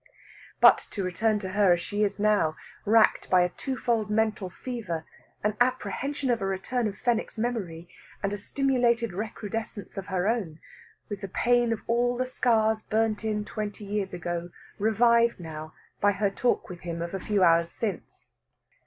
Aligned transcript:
But 0.59 0.79
to 0.93 1.03
return 1.03 1.37
to 1.41 1.49
her 1.49 1.73
as 1.73 1.79
she 1.81 2.01
is 2.03 2.17
now, 2.17 2.55
racked 2.87 3.29
by 3.29 3.41
a 3.41 3.49
twofold 3.49 4.09
mental 4.09 4.49
fever, 4.49 5.05
an 5.43 5.55
apprehension 5.61 6.31
of 6.31 6.41
a 6.41 6.45
return 6.47 6.87
of 6.87 6.97
Fenwick's 6.97 7.37
memory, 7.37 7.87
and 8.23 8.33
a 8.33 8.37
stimulated 8.39 9.13
recrudescence 9.13 9.97
of 9.99 10.07
her 10.07 10.27
own; 10.27 10.59
with 11.07 11.21
the 11.21 11.27
pain 11.27 11.71
of 11.71 11.81
all 11.85 12.17
the 12.17 12.25
scars 12.25 12.81
burnt 12.81 13.23
in 13.23 13.45
twenty 13.45 13.85
years 13.85 14.11
ago 14.11 14.49
revived 14.79 15.39
now 15.39 15.75
by 15.99 16.13
her 16.13 16.31
talk 16.31 16.67
with 16.67 16.79
him 16.79 17.03
of 17.03 17.13
a 17.13 17.19
few 17.19 17.43
hours 17.43 17.69
since. 17.69 18.25